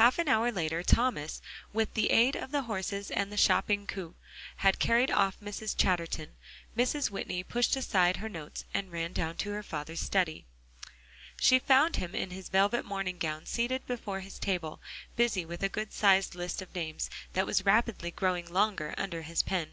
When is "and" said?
3.10-3.30, 8.72-8.90